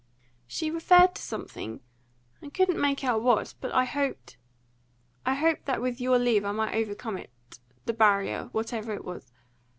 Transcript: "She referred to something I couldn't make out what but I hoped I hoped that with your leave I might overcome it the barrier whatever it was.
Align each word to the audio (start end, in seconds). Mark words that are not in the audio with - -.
"She 0.47 0.71
referred 0.71 1.13
to 1.13 1.21
something 1.21 1.79
I 2.41 2.49
couldn't 2.49 2.81
make 2.81 3.03
out 3.03 3.21
what 3.21 3.53
but 3.61 3.71
I 3.71 3.85
hoped 3.85 4.35
I 5.27 5.35
hoped 5.35 5.65
that 5.65 5.79
with 5.79 6.01
your 6.01 6.17
leave 6.17 6.43
I 6.43 6.53
might 6.53 6.73
overcome 6.73 7.19
it 7.19 7.29
the 7.85 7.93
barrier 7.93 8.49
whatever 8.51 8.95
it 8.95 9.05
was. 9.05 9.31